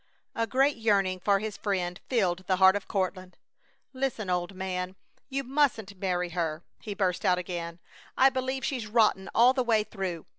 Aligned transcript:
A 0.33 0.47
great 0.47 0.77
yearning 0.77 1.19
for 1.19 1.37
his 1.37 1.57
friend 1.57 2.01
filled 2.09 2.47
the 2.47 2.55
heart 2.55 2.75
of 2.75 2.87
Courtland. 2.87 3.37
"Listen, 3.93 4.31
old 4.31 4.55
man, 4.55 4.95
you 5.29 5.43
mustn't 5.43 5.95
marry 5.99 6.29
her!" 6.29 6.63
he 6.79 6.95
burst 6.95 7.23
out 7.23 7.37
again. 7.37 7.77
"I 8.17 8.29
believe 8.31 8.65
she's 8.65 8.87
rotten 8.87 9.29
all 9.35 9.53
the 9.53 9.61
way 9.63 9.83
through. 9.83 10.25